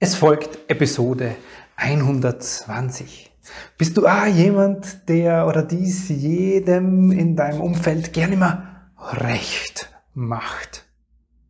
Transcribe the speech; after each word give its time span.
Es 0.00 0.14
folgt 0.14 0.70
Episode 0.70 1.34
120. 1.74 3.32
Bist 3.76 3.96
du 3.96 4.06
ah, 4.06 4.28
jemand, 4.28 5.08
der 5.08 5.48
oder 5.48 5.64
dies 5.64 6.08
jedem 6.08 7.10
in 7.10 7.34
deinem 7.34 7.60
Umfeld 7.60 8.12
gerne 8.12 8.34
immer 8.34 8.90
recht 8.96 9.90
macht? 10.14 10.84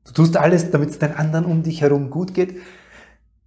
Du 0.06 0.12
tust 0.12 0.38
alles, 0.38 0.70
damit 0.70 0.88
es 0.88 0.98
den 0.98 1.14
anderen 1.14 1.44
um 1.44 1.62
dich 1.62 1.82
herum 1.82 2.08
gut 2.08 2.32
geht. 2.32 2.56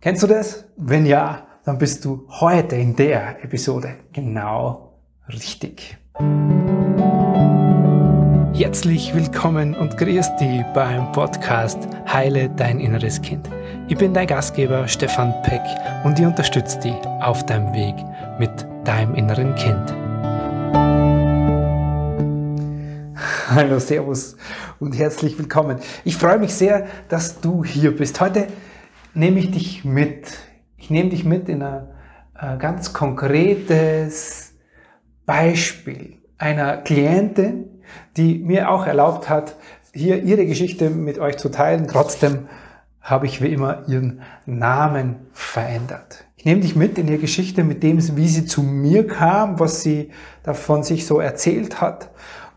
Kennst 0.01 0.21
du 0.21 0.27
das? 0.27 0.65
Wenn 0.77 1.07
ja, 1.07 1.47
dann 1.65 1.79
bist 1.79 2.05
du 2.05 2.27
heute 2.29 2.75
in 2.75 2.95
der 2.95 3.43
Episode 3.43 3.95
genau 4.13 4.99
richtig. 5.29 5.97
Herzlich 8.53 9.15
willkommen 9.15 9.73
und 9.73 9.97
grüß 9.97 10.35
dich 10.35 10.61
beim 10.75 11.11
Podcast 11.11 11.79
Heile 12.05 12.51
dein 12.51 12.79
inneres 12.79 13.19
Kind. 13.23 13.49
Ich 13.91 13.97
bin 13.97 14.13
dein 14.13 14.25
Gastgeber 14.25 14.87
Stefan 14.87 15.33
Peck 15.43 15.59
und 16.05 16.17
ich 16.17 16.25
unterstütze 16.25 16.79
dich 16.79 16.95
auf 17.19 17.45
deinem 17.45 17.73
Weg 17.73 17.93
mit 18.39 18.49
deinem 18.85 19.15
inneren 19.15 19.53
Kind. 19.55 19.93
Hallo, 23.53 23.79
Servus 23.79 24.37
und 24.79 24.97
herzlich 24.97 25.37
willkommen. 25.37 25.79
Ich 26.05 26.15
freue 26.15 26.39
mich 26.39 26.53
sehr, 26.53 26.87
dass 27.09 27.41
du 27.41 27.65
hier 27.65 27.93
bist. 27.93 28.21
Heute 28.21 28.47
nehme 29.13 29.39
ich 29.39 29.51
dich 29.51 29.83
mit. 29.83 30.37
Ich 30.77 30.89
nehme 30.89 31.09
dich 31.09 31.25
mit 31.25 31.49
in 31.49 31.61
ein, 31.61 31.89
ganz 32.59 32.93
konkretes 32.93 34.53
Beispiel 35.25 36.19
einer 36.37 36.77
Klientin, 36.77 37.81
die 38.15 38.39
mir 38.39 38.71
auch 38.71 38.87
erlaubt 38.87 39.27
hat, 39.27 39.57
hier 39.93 40.23
ihre 40.23 40.45
Geschichte 40.45 40.89
mit 40.89 41.19
euch 41.19 41.35
zu 41.35 41.49
teilen. 41.49 41.89
Trotzdem 41.89 42.47
habe 43.01 43.25
ich 43.25 43.41
wie 43.41 43.51
immer 43.51 43.87
ihren 43.87 44.21
Namen 44.45 45.27
verändert. 45.33 46.25
Ich 46.37 46.45
nehme 46.45 46.61
dich 46.61 46.75
mit 46.75 46.97
in 46.97 47.07
ihre 47.07 47.17
Geschichte, 47.17 47.63
mit 47.63 47.83
dem, 47.83 47.97
wie 48.15 48.27
sie 48.27 48.45
zu 48.45 48.63
mir 48.63 49.07
kam, 49.07 49.59
was 49.59 49.81
sie 49.81 50.11
davon 50.43 50.83
sich 50.83 51.05
so 51.05 51.19
erzählt 51.19 51.81
hat 51.81 52.11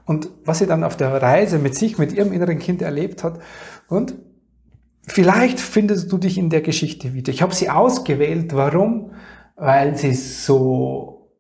und 0.05 0.29
was 0.45 0.59
sie 0.59 0.67
dann 0.67 0.85
auf 0.85 0.97
der 0.97 1.21
Reise 1.21 1.59
mit 1.59 1.75
sich, 1.75 1.99
mit 1.99 2.13
ihrem 2.13 2.33
inneren 2.33 2.59
Kind 2.59 2.83
erlebt 2.83 3.25
hat. 3.25 3.41
Und 3.89 4.15
vielleicht 5.07 5.61
findest 5.61 6.13
du 6.13 6.19
dich 6.19 6.39
in 6.39 6.51
der 6.51 6.63
Geschichte 6.63 7.15
wieder. 7.15 7.33
Ich 7.33 7.43
habe 7.43 7.55
sie 7.55 7.71
ausgewählt. 7.71 8.55
Warum? 8.55 9.13
Weil 9.57 9.97
sie 9.97 10.15
so 10.15 11.31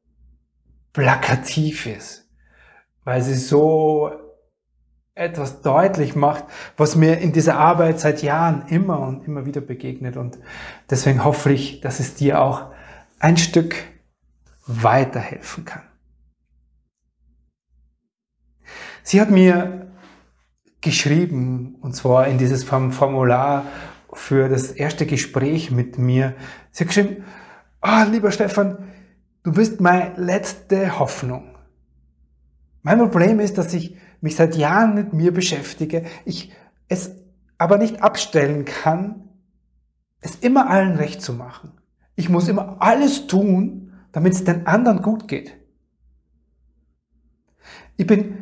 plakativ 0.92 1.86
ist 1.86 2.25
weil 3.05 3.22
sie 3.22 3.34
so 3.34 4.10
etwas 5.14 5.62
deutlich 5.62 6.16
macht, 6.16 6.44
was 6.76 6.96
mir 6.96 7.18
in 7.18 7.32
dieser 7.32 7.56
Arbeit 7.56 8.00
seit 8.00 8.22
Jahren 8.22 8.64
immer 8.68 8.98
und 9.00 9.26
immer 9.26 9.46
wieder 9.46 9.60
begegnet. 9.60 10.16
Und 10.16 10.38
deswegen 10.90 11.24
hoffe 11.24 11.52
ich, 11.52 11.80
dass 11.80 12.00
es 12.00 12.14
dir 12.14 12.40
auch 12.40 12.72
ein 13.20 13.36
Stück 13.36 13.76
weiterhelfen 14.66 15.64
kann. 15.64 15.82
Sie 19.02 19.20
hat 19.20 19.30
mir 19.30 19.92
geschrieben, 20.80 21.76
und 21.80 21.94
zwar 21.94 22.26
in 22.26 22.38
dieses 22.38 22.64
Formular 22.64 23.66
für 24.12 24.48
das 24.48 24.70
erste 24.70 25.06
Gespräch 25.06 25.70
mit 25.70 25.98
mir. 25.98 26.34
Sie 26.70 26.84
hat 26.84 26.88
geschrieben, 26.88 27.24
ah, 27.80 28.04
oh, 28.04 28.10
lieber 28.10 28.32
Stefan, 28.32 28.78
du 29.42 29.52
bist 29.52 29.80
meine 29.80 30.14
letzte 30.16 30.98
Hoffnung. 30.98 31.54
Mein 32.82 32.98
Problem 32.98 33.40
ist, 33.40 33.58
dass 33.58 33.72
ich 33.74 33.96
mich 34.25 34.36
seit 34.36 34.56
Jahren 34.56 34.94
mit 34.94 35.12
mir 35.12 35.34
beschäftige, 35.34 36.06
ich 36.25 36.50
es 36.89 37.11
aber 37.58 37.77
nicht 37.77 38.03
abstellen 38.03 38.64
kann, 38.64 39.28
es 40.22 40.36
immer 40.36 40.70
allen 40.70 40.97
recht 40.97 41.20
zu 41.20 41.34
machen. 41.34 41.72
Ich 42.16 42.31
muss 42.31 42.48
immer 42.48 42.78
alles 42.81 43.27
tun, 43.27 43.92
damit 44.12 44.33
es 44.33 44.42
den 44.42 44.66
anderen 44.66 45.03
gut 45.03 45.28
geht. 45.28 45.55
Ich 47.98 48.06
bin 48.06 48.39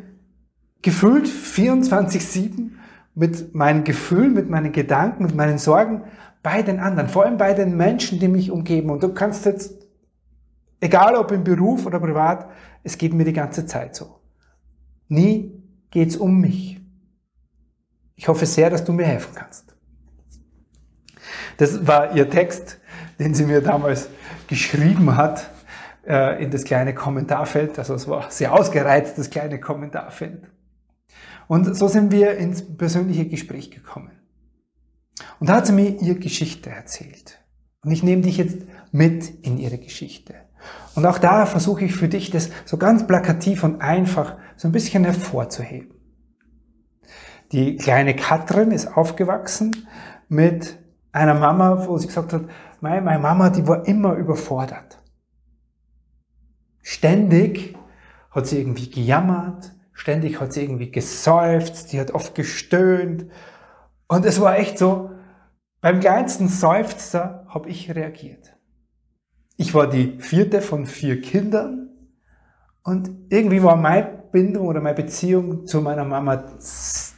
gefühlt 0.81 1.27
24-7 1.27 2.69
mit 3.13 3.53
meinen 3.53 3.83
Gefühlen, 3.83 4.33
mit 4.33 4.49
meinen 4.49 4.71
Gedanken, 4.71 5.23
mit 5.23 5.35
meinen 5.35 5.57
Sorgen 5.57 6.03
bei 6.41 6.61
den 6.61 6.79
anderen, 6.79 7.09
vor 7.09 7.25
allem 7.25 7.37
bei 7.37 7.53
den 7.53 7.75
Menschen, 7.75 8.21
die 8.21 8.29
mich 8.29 8.51
umgeben. 8.51 8.89
Und 8.89 9.03
du 9.03 9.13
kannst 9.13 9.45
jetzt, 9.45 9.85
egal 10.79 11.15
ob 11.15 11.33
im 11.33 11.43
Beruf 11.43 11.85
oder 11.85 11.99
privat, 11.99 12.49
es 12.83 12.97
geht 12.97 13.13
mir 13.13 13.25
die 13.25 13.33
ganze 13.33 13.65
Zeit 13.65 13.97
so. 13.97 14.21
Nie 15.09 15.52
geht's 15.93 16.17
um 16.17 16.41
mich. 16.41 16.81
Ich 18.15 18.27
hoffe 18.27 18.45
sehr, 18.47 18.69
dass 18.69 18.83
du 18.83 18.93
mir 18.93 19.05
helfen 19.05 19.33
kannst. 19.35 19.75
Das 21.57 21.85
war 21.85 22.15
ihr 22.15 22.29
Text, 22.29 22.79
den 23.19 23.35
sie 23.35 23.45
mir 23.45 23.61
damals 23.61 24.09
geschrieben 24.47 25.15
hat 25.15 25.51
äh, 26.07 26.43
in 26.43 26.49
das 26.49 26.63
kleine 26.63 26.95
Kommentarfeld. 26.95 27.77
Also 27.77 27.93
es 27.93 28.07
war 28.07 28.31
sehr 28.31 28.53
ausgereizt, 28.53 29.19
das 29.19 29.29
kleine 29.29 29.59
Kommentarfeld. 29.59 30.47
Und 31.47 31.75
so 31.75 31.87
sind 31.87 32.11
wir 32.11 32.37
ins 32.37 32.75
persönliche 32.75 33.27
Gespräch 33.27 33.69
gekommen. 33.69 34.11
Und 35.39 35.49
da 35.49 35.57
hat 35.57 35.67
sie 35.67 35.73
mir 35.73 36.01
ihre 36.01 36.15
Geschichte 36.15 36.71
erzählt. 36.71 37.39
Und 37.83 37.91
ich 37.91 38.01
nehme 38.01 38.23
dich 38.23 38.37
jetzt 38.37 38.57
mit 38.91 39.29
in 39.45 39.59
ihre 39.59 39.77
Geschichte. 39.77 40.33
Und 40.95 41.05
auch 41.05 41.17
da 41.17 41.45
versuche 41.45 41.85
ich 41.85 41.95
für 41.95 42.07
dich, 42.07 42.29
das 42.29 42.49
so 42.65 42.77
ganz 42.77 43.07
plakativ 43.07 43.63
und 43.63 43.81
einfach 43.81 44.37
so 44.55 44.67
ein 44.67 44.71
bisschen 44.71 45.03
hervorzuheben. 45.03 45.93
Die 47.51 47.77
kleine 47.77 48.15
Katrin 48.15 48.71
ist 48.71 48.97
aufgewachsen 48.97 49.87
mit 50.27 50.77
einer 51.11 51.35
Mama, 51.35 51.87
wo 51.87 51.97
sie 51.97 52.07
gesagt 52.07 52.33
hat, 52.33 52.43
meine, 52.81 53.01
meine 53.01 53.19
Mama, 53.19 53.49
die 53.49 53.67
war 53.67 53.87
immer 53.87 54.13
überfordert. 54.15 54.99
Ständig 56.81 57.77
hat 58.31 58.47
sie 58.47 58.59
irgendwie 58.59 58.89
gejammert, 58.89 59.71
ständig 59.93 60.41
hat 60.41 60.53
sie 60.53 60.63
irgendwie 60.63 60.91
geseufzt, 60.91 61.93
die 61.93 61.99
hat 61.99 62.11
oft 62.11 62.35
gestöhnt. 62.35 63.27
Und 64.07 64.25
es 64.25 64.41
war 64.41 64.57
echt 64.57 64.77
so, 64.77 65.11
beim 65.79 65.99
kleinsten 65.99 66.47
Seufzer 66.47 67.45
habe 67.47 67.69
ich 67.69 67.93
reagiert. 67.93 68.52
Ich 69.55 69.73
war 69.73 69.89
die 69.89 70.19
vierte 70.19 70.61
von 70.61 70.85
vier 70.85 71.21
Kindern 71.21 71.89
und 72.83 73.09
irgendwie 73.29 73.61
war 73.61 73.75
meine 73.75 74.23
Bindung 74.31 74.67
oder 74.67 74.81
meine 74.81 74.95
Beziehung 74.95 75.65
zu 75.67 75.81
meiner 75.81 76.03
Mama 76.03 76.43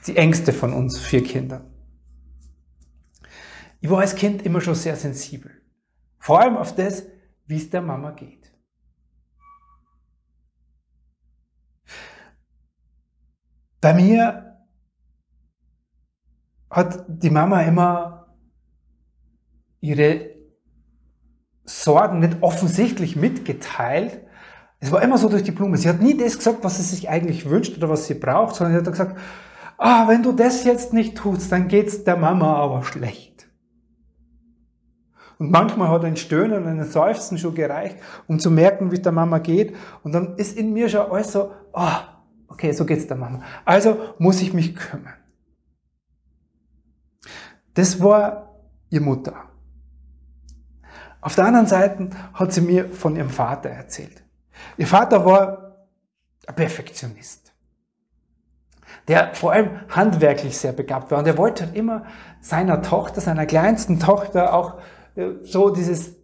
die 0.06 0.18
engste 0.18 0.51
von 0.53 0.74
uns 0.74 1.00
vier 1.00 1.24
Kindern. 1.24 1.72
Ich 3.79 3.90
war 3.90 4.00
als 4.00 4.16
Kind 4.16 4.41
immer 4.41 4.62
schon 4.62 4.75
sehr 4.75 4.95
sensibel. 4.95 5.51
Vor 6.19 6.41
allem 6.41 6.57
auf 6.57 6.75
das, 6.75 7.03
wie 7.45 7.57
es 7.57 7.69
der 7.69 7.81
Mama 7.81 8.12
geht. 8.12 8.51
Bei 13.79 13.94
mir 13.94 14.57
hat 16.69 17.06
die 17.07 17.29
Mama 17.29 17.62
immer 17.62 18.35
ihre 19.79 20.34
Sorgen 21.65 22.19
nicht 22.19 22.37
offensichtlich 22.41 23.15
mitgeteilt. 23.15 24.19
Es 24.79 24.91
war 24.91 25.01
immer 25.01 25.17
so 25.17 25.29
durch 25.29 25.43
die 25.43 25.51
Blume. 25.51 25.77
Sie 25.77 25.89
hat 25.89 26.01
nie 26.01 26.15
das 26.15 26.37
gesagt, 26.37 26.63
was 26.63 26.77
sie 26.77 26.83
sich 26.83 27.09
eigentlich 27.09 27.49
wünscht 27.49 27.77
oder 27.77 27.89
was 27.89 28.05
sie 28.07 28.13
braucht, 28.13 28.55
sondern 28.55 28.73
sie 28.73 28.85
hat 28.85 28.91
gesagt, 28.91 29.17
ah, 29.77 30.07
wenn 30.07 30.23
du 30.23 30.31
das 30.31 30.63
jetzt 30.63 30.93
nicht 30.93 31.17
tust, 31.17 31.51
dann 31.51 31.67
geht's 31.67 32.03
der 32.03 32.17
Mama 32.17 32.55
aber 32.55 32.83
schlecht. 32.83 33.47
Und 35.37 35.51
manchmal 35.51 35.89
hat 35.89 36.05
ein 36.05 36.15
Stöhnen 36.15 36.63
und 36.63 36.79
ein 36.79 36.83
Seufzen 36.85 37.37
schon 37.37 37.55
gereicht, 37.55 37.97
um 38.27 38.39
zu 38.39 38.49
merken, 38.49 38.91
wie 38.91 38.95
es 38.95 39.01
der 39.01 39.11
Mama 39.11 39.39
geht. 39.39 39.75
Und 40.03 40.13
dann 40.13 40.35
ist 40.37 40.57
in 40.57 40.71
mir 40.71 40.87
schon 40.87 41.11
alles 41.11 41.31
so, 41.31 41.51
ah, 41.73 42.23
okay, 42.47 42.71
so 42.71 42.85
geht's 42.85 43.07
der 43.07 43.17
Mama. 43.17 43.41
Also 43.65 43.97
muss 44.17 44.41
ich 44.41 44.53
mich 44.53 44.75
kümmern. 44.75 45.15
Das 47.73 48.01
war 48.01 48.61
ihr 48.89 49.01
Mutter. 49.01 49.33
Auf 51.25 51.34
der 51.34 51.45
anderen 51.45 51.66
Seite 51.66 52.12
hat 52.36 52.54
sie 52.54 52.62
mir 52.62 52.88
von 52.89 53.16
ihrem 53.16 53.31
Vater 53.31 53.69
erzählt. 53.69 54.22
Ihr 54.77 54.86
Vater 54.86 55.25
war 55.25 55.88
ein 56.45 56.54
Perfektionist, 56.54 57.51
der 59.07 59.33
vor 59.33 59.51
allem 59.51 59.72
handwerklich 59.89 60.56
sehr 60.56 60.72
begabt 60.72 61.10
war. 61.10 61.18
Und 61.18 61.25
er 61.25 61.36
wollte 61.36 61.66
halt 61.66 61.75
immer 61.75 62.06
seiner 62.42 62.83
Tochter, 62.83 63.22
seiner 63.22 63.48
kleinsten 63.48 64.00
Tochter 64.00 64.54
auch 64.54 64.77
äh, 65.16 65.31
so 65.42 65.72
dieses 65.72 66.16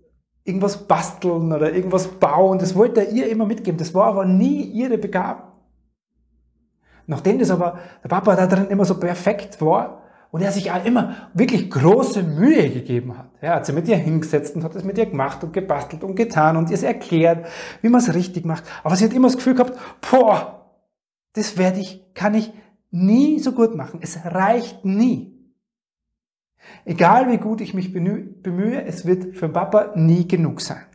irgendwas 0.43 0.85
basteln 0.85 1.51
oder 1.51 1.73
irgendwas 1.73 2.07
bauen. 2.07 2.59
Das 2.59 2.75
wollte 2.75 3.03
er 3.03 3.11
ihr 3.11 3.27
immer 3.27 3.47
mitgeben. 3.47 3.79
Das 3.79 3.95
war 3.95 4.05
aber 4.05 4.25
nie 4.25 4.61
ihre 4.61 4.99
Begabung. 4.99 5.51
Nachdem 7.07 7.39
das 7.39 7.49
aber 7.49 7.79
der 8.03 8.09
Papa 8.09 8.35
da 8.35 8.45
drin 8.45 8.67
immer 8.67 8.85
so 8.85 8.99
perfekt 8.99 9.61
war, 9.61 10.00
und 10.31 10.41
er 10.41 10.51
sich 10.51 10.67
immer 10.85 11.29
wirklich 11.33 11.69
große 11.69 12.23
Mühe 12.23 12.69
gegeben 12.69 13.17
hat. 13.17 13.29
Er 13.41 13.55
hat 13.55 13.65
sie 13.65 13.73
mit 13.73 13.87
ihr 13.87 13.97
hingesetzt 13.97 14.55
und 14.55 14.63
hat 14.63 14.75
es 14.75 14.83
mit 14.83 14.97
ihr 14.97 15.05
gemacht 15.05 15.43
und 15.43 15.51
gebastelt 15.51 16.03
und 16.03 16.15
getan 16.15 16.55
und 16.55 16.69
ihr 16.69 16.75
es 16.75 16.83
erklärt, 16.83 17.45
wie 17.81 17.89
man 17.89 17.99
es 17.99 18.13
richtig 18.13 18.45
macht. 18.45 18.63
Aber 18.83 18.95
sie 18.95 19.05
hat 19.05 19.13
immer 19.13 19.27
das 19.27 19.35
Gefühl 19.35 19.55
gehabt, 19.55 19.77
boah, 20.09 20.65
das 21.33 21.57
werde 21.57 21.81
ich, 21.81 22.13
kann 22.13 22.33
ich 22.33 22.53
nie 22.91 23.39
so 23.39 23.51
gut 23.51 23.75
machen. 23.75 23.99
Es 24.01 24.23
reicht 24.23 24.85
nie. 24.85 25.37
Egal 26.85 27.29
wie 27.29 27.37
gut 27.37 27.59
ich 27.59 27.73
mich 27.73 27.91
bemühe, 27.91 28.85
es 28.85 29.05
wird 29.05 29.35
für 29.35 29.49
Papa 29.49 29.93
nie 29.95 30.27
genug 30.27 30.61
sein. 30.61 30.85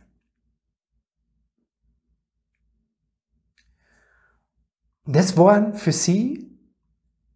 Und 5.05 5.15
das 5.15 5.37
waren 5.37 5.73
für 5.73 5.91
sie 5.91 6.59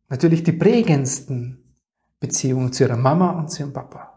natürlich 0.10 0.44
die 0.44 0.52
prägendsten 0.52 1.61
Beziehungen 2.22 2.72
zu 2.72 2.84
ihrer 2.84 2.98
Mama 2.98 3.32
und 3.32 3.52
zu 3.52 3.64
ihrem 3.64 3.74
Papa. 3.74 4.11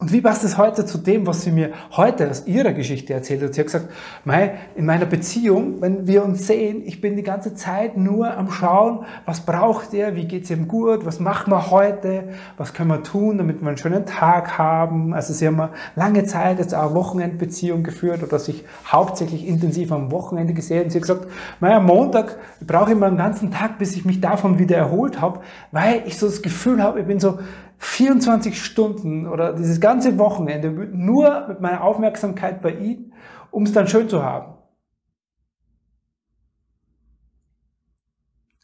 Und 0.00 0.12
wie 0.12 0.22
passt 0.22 0.44
es 0.44 0.56
heute 0.56 0.86
zu 0.86 0.96
dem, 0.96 1.26
was 1.26 1.42
sie 1.42 1.52
mir 1.52 1.72
heute 1.94 2.30
aus 2.30 2.46
ihrer 2.46 2.72
Geschichte 2.72 3.12
erzählt 3.12 3.42
hat? 3.42 3.52
Sie 3.52 3.60
hat 3.60 3.66
gesagt, 3.66 3.88
Mei, 4.24 4.54
in 4.74 4.86
meiner 4.86 5.04
Beziehung, 5.04 5.82
wenn 5.82 6.06
wir 6.06 6.24
uns 6.24 6.46
sehen, 6.46 6.80
ich 6.86 7.02
bin 7.02 7.16
die 7.16 7.22
ganze 7.22 7.54
Zeit 7.54 7.98
nur 7.98 8.34
am 8.34 8.50
Schauen, 8.50 9.04
was 9.26 9.44
braucht 9.44 9.92
er, 9.92 10.16
wie 10.16 10.24
geht's 10.24 10.48
ihm 10.48 10.68
gut, 10.68 11.04
was 11.04 11.20
machen 11.20 11.52
wir 11.52 11.70
heute, 11.70 12.30
was 12.56 12.72
können 12.72 12.88
wir 12.88 13.02
tun, 13.02 13.36
damit 13.36 13.60
wir 13.60 13.68
einen 13.68 13.76
schönen 13.76 14.06
Tag 14.06 14.56
haben. 14.56 15.12
Also 15.12 15.34
sie 15.34 15.46
haben 15.46 15.68
lange 15.96 16.24
Zeit 16.24 16.60
jetzt 16.60 16.74
auch 16.74 16.94
Wochenendbeziehung 16.94 17.82
geführt 17.82 18.22
oder 18.22 18.38
sich 18.38 18.64
hauptsächlich 18.90 19.46
intensiv 19.46 19.92
am 19.92 20.10
Wochenende 20.10 20.54
gesehen. 20.54 20.84
Und 20.84 20.92
sie 20.92 20.96
hat 20.96 21.02
gesagt, 21.02 21.26
Mei, 21.60 21.74
am 21.74 21.84
Montag 21.84 22.38
brauche 22.66 22.86
ich 22.86 22.96
immer 22.96 23.08
einen 23.08 23.18
ganzen 23.18 23.50
Tag, 23.50 23.76
bis 23.76 23.94
ich 23.96 24.06
mich 24.06 24.22
davon 24.22 24.58
wieder 24.58 24.78
erholt 24.78 25.20
habe, 25.20 25.40
weil 25.72 26.04
ich 26.06 26.16
so 26.16 26.24
das 26.24 26.40
Gefühl 26.40 26.82
habe, 26.82 27.00
ich 27.00 27.06
bin 27.06 27.20
so 27.20 27.38
24 27.80 28.62
Stunden 28.62 29.26
oder 29.26 29.54
dieses 29.54 29.80
ganze 29.80 30.18
Wochenende 30.18 30.70
nur 30.70 31.48
mit 31.48 31.60
meiner 31.60 31.82
Aufmerksamkeit 31.82 32.60
bei 32.60 32.74
ihm, 32.74 33.14
um 33.50 33.62
es 33.62 33.72
dann 33.72 33.88
schön 33.88 34.08
zu 34.08 34.22
haben. 34.22 34.54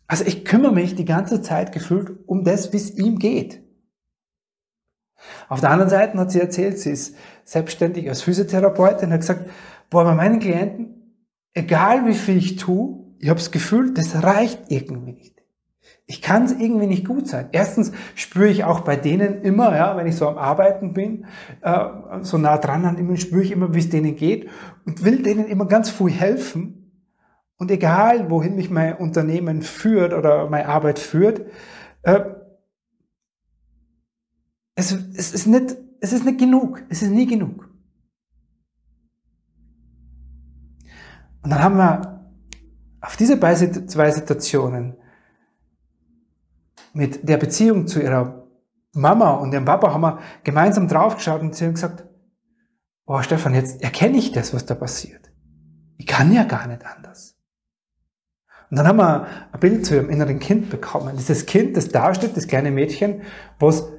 Also 0.07 0.25
ich 0.25 0.45
kümmere 0.45 0.73
mich 0.73 0.95
die 0.95 1.07
ganze 1.07 1.41
Zeit 1.41 1.73
gefühlt 1.73 2.29
um 2.29 2.45
das, 2.45 2.73
wie 2.75 2.77
es 2.77 2.97
ihm 2.97 3.19
geht. 3.19 3.63
Auf 5.49 5.61
der 5.61 5.71
anderen 5.71 5.91
Seite 5.91 6.19
hat 6.19 6.31
sie 6.31 6.41
erzählt, 6.41 6.79
sie 6.79 6.91
ist 6.91 7.17
selbstständig 7.45 8.09
als 8.11 8.21
Physiotherapeutin 8.21 9.09
und 9.09 9.15
hat 9.15 9.21
gesagt, 9.21 9.51
boah, 9.89 10.05
bei 10.05 10.15
meinen 10.15 10.41
Klienten, 10.41 11.25
egal 11.55 12.07
wie 12.07 12.15
viel 12.15 12.37
ich 12.37 12.57
tue, 12.57 13.03
ich 13.19 13.31
habe 13.31 13.41
das 13.41 13.51
Gefühl, 13.51 13.95
das 13.95 14.23
reicht 14.23 14.71
irgendwie 14.71 15.13
nicht. 15.13 15.36
Ich 16.09 16.23
kann 16.23 16.45
es 16.45 16.53
irgendwie 16.53 16.87
nicht 16.87 17.05
gut 17.05 17.27
sein. 17.27 17.49
Erstens 17.51 17.91
spüre 18.15 18.47
ich 18.47 18.63
auch 18.63 18.81
bei 18.81 18.95
denen 18.95 19.43
immer, 19.43 19.75
ja, 19.75 19.97
wenn 19.97 20.07
ich 20.07 20.15
so 20.15 20.29
am 20.29 20.39
Arbeiten 20.39 20.93
bin, 20.93 21.27
äh, 21.63 21.89
so 22.23 22.39
nah 22.39 22.59
dran 22.59 22.85
an 22.85 22.97
ihnen, 22.97 23.17
spüre 23.17 23.43
ich 23.43 23.51
immer, 23.51 23.75
wie 23.75 23.81
es 23.81 23.91
denen 23.91 24.15
geht 24.15 24.49
und 24.85 25.05
will 25.05 25.23
denen 25.23 25.47
immer 25.47 25.67
ganz 25.67 25.91
viel 25.91 26.11
helfen. 26.11 26.93
Und 27.57 27.73
egal, 27.73 28.31
wohin 28.31 28.55
mich 28.55 28.71
mein 28.71 28.97
Unternehmen 28.97 29.63
führt 29.63 30.13
oder 30.13 30.49
meine 30.49 30.69
Arbeit 30.69 31.01
führt, 31.01 31.47
äh, 32.03 32.21
es, 34.77 34.93
es, 34.93 35.35
ist 35.35 35.47
nicht, 35.47 35.77
es 36.01 36.13
ist 36.13 36.25
nicht 36.25 36.39
genug. 36.39 36.85
Es 36.89 37.03
ist 37.03 37.11
nie 37.11 37.27
genug. 37.27 37.69
Und 41.43 41.51
dann 41.51 41.63
haben 41.63 41.77
wir 41.79 42.29
auf 43.01 43.17
diese 43.17 43.41
zwei 43.41 44.11
Situationen 44.11 44.97
mit 46.97 47.29
der 47.29 47.37
Beziehung 47.37 47.87
zu 47.87 48.01
ihrer 48.03 48.49
Mama 48.95 49.33
und 49.33 49.53
ihrem 49.53 49.67
Papa 49.67 49.93
haben 49.93 50.01
wir 50.01 50.19
gemeinsam 50.43 50.89
draufgeschaut 50.89 51.43
und 51.43 51.55
sie 51.55 51.67
haben 51.67 51.75
gesagt, 51.75 52.07
oh 53.07 53.21
Stefan, 53.21 53.55
jetzt 53.55 53.83
erkenne 53.83 54.17
ich 54.17 54.33
das, 54.33 54.55
was 54.55 54.65
da 54.65 54.75
passiert. 54.75 55.31
Ich 55.99 56.07
kann 56.07 56.33
ja 56.33 56.45
gar 56.45 56.67
nicht 56.67 56.85
anders. 56.85 57.37
Und 58.71 58.79
dann 58.79 58.89
haben 58.89 58.99
wir 58.99 59.27
ein 59.53 59.61
Bild 59.61 59.87
zu 59.87 59.95
ihrem 59.95 60.11
inneren 60.11 60.39
Kind 60.41 60.71
bekommen. 60.71 61.17
Dieses 61.17 61.47
Kind, 61.47 61.77
das 61.77 61.89
da 61.89 62.15
steht, 62.15 62.37
das 62.37 62.49
kleine 62.49 62.71
Mädchen, 62.71 63.23
was 63.59 63.93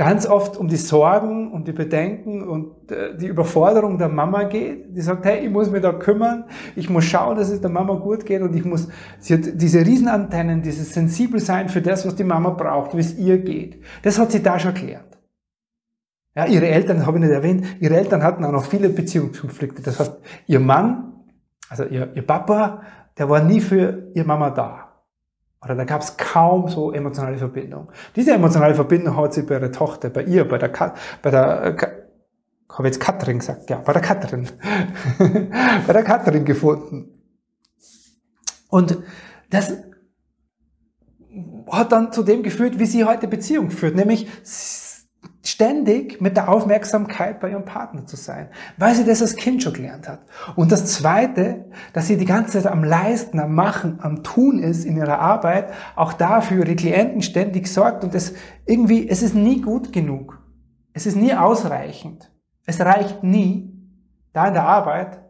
ganz 0.00 0.24
oft 0.24 0.56
um 0.56 0.66
die 0.66 0.78
Sorgen 0.78 1.52
und 1.52 1.68
die 1.68 1.72
Bedenken 1.72 2.42
und 2.48 2.90
äh, 2.90 3.18
die 3.18 3.26
Überforderung 3.26 3.98
der 3.98 4.08
Mama 4.08 4.44
geht. 4.44 4.96
Die 4.96 5.02
sagt, 5.02 5.26
hey, 5.26 5.44
ich 5.44 5.50
muss 5.50 5.70
mich 5.70 5.82
da 5.82 5.92
kümmern, 5.92 6.44
ich 6.74 6.88
muss 6.88 7.04
schauen, 7.04 7.36
dass 7.36 7.50
es 7.50 7.60
der 7.60 7.68
Mama 7.68 7.96
gut 7.96 8.24
geht 8.24 8.40
und 8.40 8.56
ich 8.56 8.64
muss, 8.64 8.88
sie 9.18 9.34
hat 9.34 9.42
diese 9.52 9.84
Riesenantennen, 9.84 10.62
dieses 10.62 10.94
sensibel 10.94 11.38
sein 11.38 11.68
für 11.68 11.82
das, 11.82 12.06
was 12.06 12.14
die 12.14 12.24
Mama 12.24 12.48
braucht, 12.48 12.96
wie 12.96 13.00
es 13.00 13.18
ihr 13.18 13.40
geht. 13.40 13.82
Das 14.02 14.18
hat 14.18 14.32
sie 14.32 14.42
da 14.42 14.58
schon 14.58 14.72
gelernt. 14.72 15.18
Ja, 16.34 16.46
ihre 16.46 16.68
Eltern, 16.68 17.04
habe 17.04 17.18
ich 17.18 17.24
nicht 17.24 17.34
erwähnt, 17.34 17.66
ihre 17.80 17.98
Eltern 17.98 18.22
hatten 18.22 18.42
auch 18.46 18.52
noch 18.52 18.64
viele 18.64 18.88
Beziehungskonflikte. 18.88 19.82
Das 19.82 20.00
heißt, 20.00 20.16
ihr 20.46 20.60
Mann, 20.60 21.12
also 21.68 21.84
ihr, 21.84 22.10
ihr 22.14 22.26
Papa, 22.26 22.80
der 23.18 23.28
war 23.28 23.44
nie 23.44 23.60
für 23.60 24.10
ihre 24.14 24.26
Mama 24.26 24.48
da. 24.48 24.89
Oder 25.62 25.74
da 25.74 25.84
gab 25.84 26.00
es 26.00 26.16
kaum 26.16 26.68
so 26.68 26.92
emotionale 26.92 27.36
Verbindung. 27.36 27.88
Diese 28.16 28.32
emotionale 28.32 28.74
Verbindung 28.74 29.16
hat 29.16 29.34
sie 29.34 29.42
bei 29.42 29.56
ihrer 29.56 29.70
Tochter, 29.70 30.08
bei 30.08 30.22
ihr, 30.22 30.48
bei 30.48 30.56
der, 30.56 30.70
Ka 30.70 30.94
bei 31.22 31.30
der, 31.30 31.74
Ka 31.74 31.88
habe 32.70 32.88
jetzt 32.88 33.00
Katrin 33.00 33.40
gesagt, 33.40 33.68
ja, 33.68 33.76
bei 33.78 33.92
der 33.92 34.00
Katrin, 34.00 34.48
bei 35.86 35.92
der 35.92 36.02
Katrin 36.02 36.44
gefunden. 36.44 37.20
Und 38.68 38.98
das 39.50 39.74
hat 41.70 41.92
dann 41.92 42.12
zu 42.12 42.22
dem 42.22 42.42
geführt, 42.42 42.78
wie 42.78 42.86
sie 42.86 43.04
heute 43.04 43.28
Beziehung 43.28 43.70
führt, 43.70 43.96
nämlich 43.96 44.28
ständig 45.42 46.20
mit 46.20 46.36
der 46.36 46.50
Aufmerksamkeit 46.50 47.40
bei 47.40 47.50
ihrem 47.50 47.64
Partner 47.64 48.04
zu 48.04 48.16
sein, 48.16 48.50
weil 48.76 48.94
sie 48.94 49.04
das 49.04 49.22
als 49.22 49.36
Kind 49.36 49.62
schon 49.62 49.72
gelernt 49.72 50.06
hat. 50.06 50.20
Und 50.54 50.70
das 50.70 50.86
Zweite, 50.86 51.70
dass 51.94 52.08
sie 52.08 52.18
die 52.18 52.26
ganze 52.26 52.52
Zeit 52.52 52.70
am 52.70 52.84
Leisten, 52.84 53.40
am 53.40 53.54
Machen, 53.54 53.98
am 54.02 54.22
Tun 54.22 54.58
ist 54.58 54.84
in 54.84 54.96
ihrer 54.96 55.18
Arbeit, 55.18 55.72
auch 55.96 56.12
dafür 56.12 56.58
ihre 56.58 56.76
Klienten 56.76 57.22
ständig 57.22 57.68
sorgt 57.68 58.04
und 58.04 58.14
es 58.14 58.34
irgendwie, 58.66 59.08
es 59.08 59.22
ist 59.22 59.34
nie 59.34 59.62
gut 59.62 59.92
genug. 59.92 60.38
Es 60.92 61.06
ist 61.06 61.16
nie 61.16 61.34
ausreichend. 61.34 62.30
Es 62.66 62.80
reicht 62.80 63.22
nie, 63.22 63.72
da 64.32 64.48
in 64.48 64.54
der 64.54 64.66
Arbeit. 64.66 65.22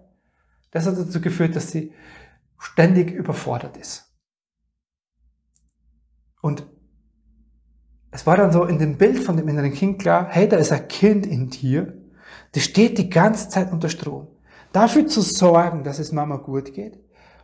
Das 0.72 0.86
hat 0.86 0.98
dazu 0.98 1.20
geführt, 1.20 1.54
dass 1.54 1.70
sie 1.70 1.92
ständig 2.58 3.12
überfordert 3.12 3.76
ist. 3.76 4.12
Und 6.42 6.66
es 8.10 8.26
war 8.26 8.36
dann 8.36 8.52
so 8.52 8.64
in 8.64 8.78
dem 8.78 8.96
Bild 8.96 9.20
von 9.20 9.36
dem 9.36 9.48
inneren 9.48 9.72
Kind 9.72 10.00
klar, 10.00 10.26
hey, 10.30 10.48
da 10.48 10.56
ist 10.56 10.72
ein 10.72 10.88
Kind 10.88 11.26
in 11.26 11.50
dir, 11.50 11.94
das 12.52 12.64
steht 12.64 12.98
die 12.98 13.10
ganze 13.10 13.48
Zeit 13.48 13.72
unter 13.72 13.88
Strom. 13.88 14.28
Dafür 14.72 15.06
zu 15.06 15.20
sorgen, 15.20 15.84
dass 15.84 15.98
es 15.98 16.12
Mama 16.12 16.36
gut 16.36 16.74
geht 16.74 16.98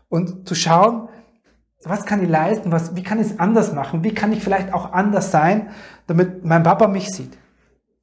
und 0.08 0.48
zu 0.48 0.54
schauen, 0.54 1.08
was 1.84 2.04
kann 2.04 2.22
ich 2.22 2.28
leisten, 2.28 2.72
was, 2.72 2.96
wie 2.96 3.02
kann 3.02 3.20
ich 3.20 3.26
es 3.26 3.38
anders 3.38 3.72
machen, 3.72 4.02
wie 4.02 4.14
kann 4.14 4.32
ich 4.32 4.42
vielleicht 4.42 4.72
auch 4.72 4.92
anders 4.92 5.30
sein, 5.30 5.70
damit 6.06 6.44
mein 6.44 6.62
Papa 6.62 6.88
mich 6.88 7.12
sieht. 7.12 7.38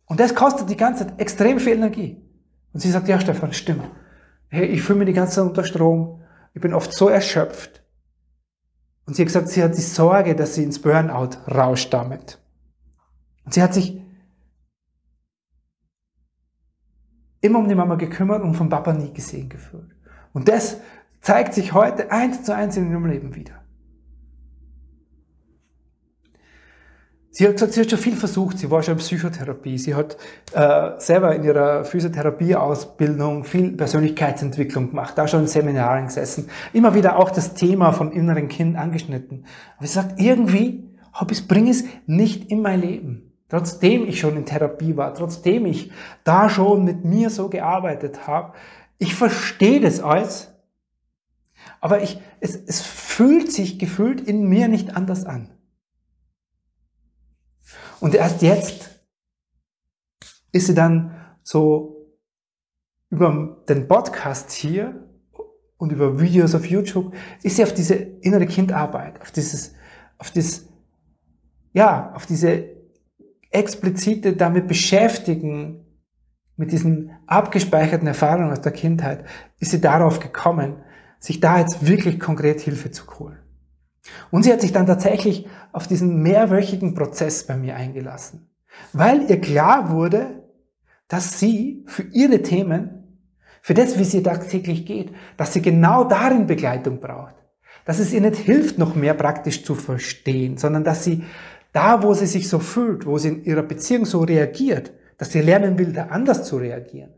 Und 0.05 0.19
das 0.19 0.35
kostet 0.35 0.69
die 0.69 0.77
ganze 0.77 1.07
Zeit 1.07 1.19
extrem 1.19 1.59
viel 1.59 1.73
Energie. 1.73 2.21
Und 2.73 2.79
sie 2.79 2.91
sagt, 2.91 3.07
ja 3.07 3.19
Stefan, 3.19 3.53
stimmt. 3.53 3.89
Hey, 4.47 4.65
ich 4.65 4.81
fühle 4.83 4.99
mich 4.99 5.07
die 5.07 5.13
ganze 5.13 5.35
Zeit 5.35 5.45
unter 5.45 5.63
Strom, 5.63 6.21
ich 6.53 6.61
bin 6.61 6.73
oft 6.73 6.93
so 6.93 7.09
erschöpft. 7.09 7.83
Und 9.05 9.15
sie 9.15 9.23
hat 9.23 9.27
gesagt, 9.27 9.49
sie 9.49 9.63
hat 9.63 9.75
die 9.75 9.81
Sorge, 9.81 10.35
dass 10.35 10.55
sie 10.55 10.63
ins 10.63 10.79
Burnout 10.79 11.37
rauscht 11.49 11.93
damit. 11.93 12.39
Und 13.45 13.53
sie 13.53 13.61
hat 13.61 13.73
sich 13.73 14.01
immer 17.41 17.59
um 17.59 17.67
die 17.67 17.75
Mama 17.75 17.95
gekümmert 17.95 18.41
und 18.41 18.55
vom 18.55 18.69
Papa 18.69 18.93
nie 18.93 19.13
gesehen 19.13 19.49
gefühlt. 19.49 19.91
Und 20.31 20.47
das 20.47 20.77
zeigt 21.21 21.53
sich 21.53 21.73
heute 21.73 22.11
eins 22.11 22.43
zu 22.43 22.55
eins 22.55 22.77
in 22.77 22.89
ihrem 22.89 23.05
Leben 23.05 23.35
wieder. 23.35 23.63
Sie 27.35 27.47
hat 27.47 27.53
gesagt, 27.53 27.73
sie 27.73 27.81
hat 27.81 27.89
schon 27.89 27.97
viel 27.97 28.15
versucht, 28.15 28.59
sie 28.59 28.69
war 28.69 28.83
schon 28.83 28.93
in 28.93 28.99
Psychotherapie, 28.99 29.79
sie 29.79 29.95
hat 29.95 30.17
äh, 30.53 30.91
selber 30.99 31.35
in 31.35 31.43
ihrer 31.43 31.83
Physiotherapieausbildung 31.83 33.43
viel 33.43 33.71
Persönlichkeitsentwicklung 33.71 34.91
gemacht, 34.91 35.17
da 35.17 35.27
schon 35.27 35.41
in 35.41 35.47
Seminaren 35.47 36.05
gesessen, 36.05 36.47
immer 36.73 36.93
wieder 36.93 37.17
auch 37.17 37.31
das 37.31 37.55
Thema 37.55 37.91
vom 37.91 38.11
inneren 38.11 38.49
Kind 38.49 38.77
angeschnitten. 38.77 39.47
Aber 39.77 39.87
sie 39.87 39.93
sagt, 39.93 40.21
irgendwie 40.21 40.95
habe 41.11 41.33
ich, 41.33 41.47
bringe 41.47 41.71
es 41.71 41.85
nicht 42.05 42.51
in 42.51 42.61
mein 42.61 42.81
Leben. 42.81 43.32
Trotzdem 43.53 44.07
ich 44.07 44.19
schon 44.19 44.35
in 44.35 44.47
Therapie 44.47 44.97
war, 44.97 45.13
trotzdem 45.13 45.67
ich 45.67 45.91
da 46.23 46.49
schon 46.49 46.85
mit 46.85 47.05
mir 47.05 47.29
so 47.29 47.49
gearbeitet 47.49 48.25
habe, 48.25 48.55
ich 48.97 49.13
verstehe 49.13 49.79
das 49.79 49.99
alles, 49.99 50.51
aber 51.79 52.01
ich, 52.01 52.19
es, 52.39 52.55
es 52.55 52.81
fühlt 52.81 53.51
sich 53.51 53.77
gefühlt 53.77 54.21
in 54.21 54.49
mir 54.49 54.67
nicht 54.69 54.95
anders 54.95 55.27
an. 55.27 55.51
Und 57.99 58.15
erst 58.15 58.41
jetzt 58.41 59.05
ist 60.51 60.65
sie 60.65 60.73
dann 60.73 61.15
so 61.43 62.07
über 63.11 63.61
den 63.69 63.87
Podcast 63.87 64.51
hier 64.51 65.07
und 65.77 65.91
über 65.91 66.19
Videos 66.19 66.55
auf 66.55 66.65
YouTube, 66.65 67.13
ist 67.43 67.57
sie 67.57 67.63
auf 67.63 67.75
diese 67.75 67.93
innere 67.93 68.47
Kindarbeit, 68.47 69.21
auf 69.21 69.29
dieses, 69.29 69.75
auf 70.17 70.31
das, 70.31 70.67
ja, 71.73 72.11
auf 72.15 72.25
diese 72.25 72.72
explizite 73.53 74.33
damit 74.33 74.67
beschäftigen, 74.67 75.85
mit 76.55 76.71
diesen 76.71 77.11
abgespeicherten 77.25 78.07
Erfahrungen 78.07 78.51
aus 78.51 78.61
der 78.61 78.71
Kindheit, 78.71 79.25
ist 79.59 79.71
sie 79.71 79.81
darauf 79.81 80.19
gekommen, 80.19 80.83
sich 81.19 81.39
da 81.39 81.59
jetzt 81.59 81.87
wirklich 81.87 82.19
konkret 82.19 82.61
Hilfe 82.61 82.91
zu 82.91 83.07
holen. 83.17 83.39
Und 84.31 84.43
sie 84.43 84.51
hat 84.51 84.61
sich 84.61 84.73
dann 84.73 84.85
tatsächlich 84.85 85.47
auf 85.71 85.87
diesen 85.87 86.21
mehrwöchigen 86.21 86.93
Prozess 86.93 87.47
bei 87.47 87.55
mir 87.55 87.75
eingelassen, 87.75 88.49
weil 88.91 89.29
ihr 89.29 89.39
klar 89.39 89.91
wurde, 89.91 90.43
dass 91.07 91.39
sie 91.39 91.85
für 91.87 92.03
ihre 92.11 92.41
Themen, 92.41 93.21
für 93.61 93.73
das, 93.73 93.97
wie 93.97 94.03
sie 94.03 94.21
tagtäglich 94.21 94.85
geht, 94.85 95.13
dass 95.37 95.53
sie 95.53 95.61
genau 95.61 96.03
darin 96.03 96.47
Begleitung 96.47 96.99
braucht. 96.99 97.35
Dass 97.85 97.99
es 97.99 98.13
ihr 98.13 98.21
nicht 98.21 98.37
hilft, 98.37 98.77
noch 98.77 98.95
mehr 98.95 99.13
praktisch 99.13 99.63
zu 99.63 99.75
verstehen, 99.75 100.57
sondern 100.57 100.83
dass 100.83 101.03
sie 101.03 101.23
da, 101.73 102.03
wo 102.03 102.13
sie 102.13 102.27
sich 102.27 102.47
so 102.47 102.59
fühlt, 102.59 103.05
wo 103.05 103.17
sie 103.17 103.29
in 103.29 103.43
ihrer 103.43 103.63
Beziehung 103.63 104.05
so 104.05 104.21
reagiert, 104.21 104.93
dass 105.17 105.31
sie 105.31 105.41
lernen 105.41 105.77
will, 105.77 105.91
da 105.91 106.05
anders 106.05 106.45
zu 106.45 106.57
reagieren. 106.57 107.13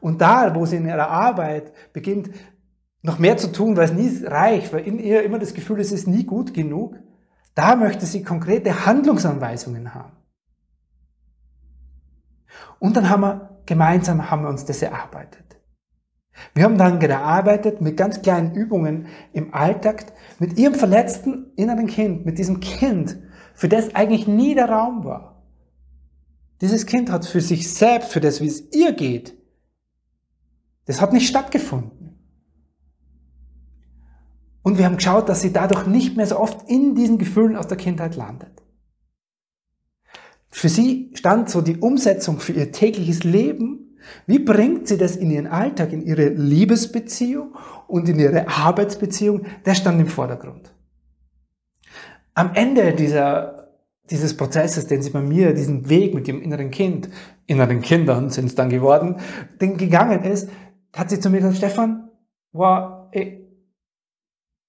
Und 0.00 0.20
da, 0.20 0.54
wo 0.54 0.66
sie 0.66 0.76
in 0.76 0.86
ihrer 0.86 1.08
Arbeit 1.08 1.72
beginnt, 1.92 2.30
noch 3.02 3.18
mehr 3.18 3.36
zu 3.36 3.52
tun, 3.52 3.76
weil 3.76 3.84
es 3.84 3.92
nie 3.92 4.24
reicht, 4.26 4.72
weil 4.72 4.86
in 4.86 4.98
ihr 4.98 5.22
immer 5.22 5.38
das 5.38 5.54
Gefühl 5.54 5.78
ist, 5.80 5.92
es 5.92 6.00
ist 6.00 6.08
nie 6.08 6.24
gut 6.24 6.52
genug, 6.54 6.96
da 7.54 7.76
möchte 7.76 8.06
sie 8.06 8.22
konkrete 8.22 8.86
Handlungsanweisungen 8.86 9.94
haben. 9.94 10.12
Und 12.78 12.96
dann 12.96 13.08
haben 13.08 13.20
wir 13.22 13.58
gemeinsam 13.66 14.30
haben 14.30 14.42
wir 14.42 14.48
uns 14.48 14.64
das 14.64 14.82
erarbeitet. 14.82 15.60
Wir 16.54 16.64
haben 16.64 16.78
dann 16.78 17.00
gearbeitet 17.00 17.80
mit 17.80 17.96
ganz 17.96 18.22
kleinen 18.22 18.54
Übungen 18.54 19.06
im 19.32 19.52
Alltag, 19.52 20.06
mit 20.38 20.58
ihrem 20.58 20.74
verletzten 20.74 21.52
inneren 21.56 21.86
Kind, 21.86 22.24
mit 22.24 22.38
diesem 22.38 22.60
Kind, 22.60 23.18
für 23.58 23.68
das 23.68 23.92
eigentlich 23.96 24.28
nie 24.28 24.54
der 24.54 24.70
Raum 24.70 25.02
war. 25.02 25.42
Dieses 26.60 26.86
Kind 26.86 27.10
hat 27.10 27.26
für 27.26 27.40
sich 27.40 27.68
selbst, 27.74 28.12
für 28.12 28.20
das, 28.20 28.40
wie 28.40 28.46
es 28.46 28.72
ihr 28.72 28.92
geht, 28.92 29.36
das 30.84 31.00
hat 31.00 31.12
nicht 31.12 31.26
stattgefunden. 31.26 32.16
Und 34.62 34.78
wir 34.78 34.84
haben 34.84 34.94
geschaut, 34.94 35.28
dass 35.28 35.40
sie 35.40 35.52
dadurch 35.52 35.88
nicht 35.88 36.16
mehr 36.16 36.28
so 36.28 36.38
oft 36.38 36.70
in 36.70 36.94
diesen 36.94 37.18
Gefühlen 37.18 37.56
aus 37.56 37.66
der 37.66 37.76
Kindheit 37.76 38.14
landet. 38.14 38.62
Für 40.50 40.68
sie 40.68 41.10
stand 41.14 41.50
so 41.50 41.60
die 41.60 41.78
Umsetzung 41.78 42.38
für 42.38 42.52
ihr 42.52 42.70
tägliches 42.70 43.24
Leben. 43.24 43.98
Wie 44.28 44.38
bringt 44.38 44.86
sie 44.86 44.98
das 44.98 45.16
in 45.16 45.32
ihren 45.32 45.48
Alltag, 45.48 45.92
in 45.92 46.02
ihre 46.02 46.28
Liebesbeziehung 46.28 47.56
und 47.88 48.08
in 48.08 48.20
ihre 48.20 48.46
Arbeitsbeziehung? 48.46 49.46
Das 49.64 49.78
stand 49.78 50.00
im 50.00 50.06
Vordergrund 50.06 50.72
am 52.38 52.52
Ende 52.54 52.92
dieser, 52.92 53.68
dieses 54.10 54.36
Prozesses, 54.36 54.86
den 54.86 55.02
sie 55.02 55.10
bei 55.10 55.20
mir, 55.20 55.54
diesen 55.54 55.88
Weg 55.88 56.14
mit 56.14 56.28
dem 56.28 56.40
inneren 56.40 56.70
Kind, 56.70 57.10
inneren 57.46 57.80
Kindern 57.80 58.30
sind 58.30 58.46
es 58.46 58.54
dann 58.54 58.70
geworden, 58.70 59.16
den 59.60 59.76
gegangen 59.76 60.22
ist, 60.22 60.48
hat 60.94 61.10
sie 61.10 61.18
zu 61.18 61.30
mir 61.30 61.38
gesagt, 61.38 61.56
Stefan, 61.56 62.10
wow, 62.52 63.08
ich, 63.10 63.40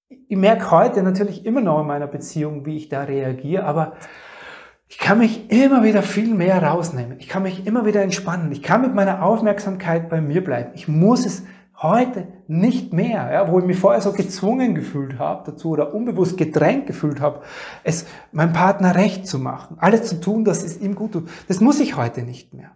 ich 0.09 0.35
merke 0.35 0.71
heute 0.71 1.03
natürlich 1.03 1.45
immer 1.45 1.61
noch 1.61 1.81
in 1.81 1.85
meiner 1.85 2.07
Beziehung, 2.07 2.65
wie 2.65 2.75
ich 2.75 2.89
da 2.89 3.03
reagiere, 3.03 3.65
aber 3.65 3.93
ich 4.87 4.97
kann 4.97 5.19
mich 5.19 5.51
immer 5.51 5.83
wieder 5.83 6.01
viel 6.01 6.33
mehr 6.33 6.63
rausnehmen. 6.63 7.19
Ich 7.19 7.27
kann 7.27 7.43
mich 7.43 7.67
immer 7.67 7.85
wieder 7.85 8.01
entspannen. 8.01 8.51
Ich 8.51 8.63
kann 8.63 8.81
mit 8.81 8.95
meiner 8.95 9.21
Aufmerksamkeit 9.21 10.09
bei 10.09 10.19
mir 10.19 10.43
bleiben. 10.43 10.71
Ich 10.73 10.87
muss 10.87 11.27
es 11.27 11.43
Heute 11.81 12.27
nicht 12.47 12.91
mehr, 12.91 13.31
ja, 13.31 13.49
wo 13.49 13.59
ich 13.59 13.65
mich 13.65 13.79
vorher 13.79 14.01
so 14.01 14.11
gezwungen 14.11 14.75
gefühlt 14.75 15.17
habe 15.17 15.49
dazu 15.49 15.69
oder 15.69 15.93
unbewusst 15.93 16.37
gedrängt 16.37 16.87
gefühlt 16.87 17.21
habe, 17.21 17.41
es 17.85 18.05
meinem 18.33 18.51
Partner 18.51 18.95
recht 18.95 19.25
zu 19.25 19.39
machen, 19.39 19.77
alles 19.79 20.03
zu 20.03 20.19
tun, 20.19 20.43
dass 20.43 20.61
es 20.63 20.77
ihm 20.77 20.95
gut 20.95 21.13
tut. 21.13 21.29
Das 21.47 21.61
muss 21.61 21.79
ich 21.79 21.95
heute 21.95 22.23
nicht 22.23 22.53
mehr. 22.53 22.71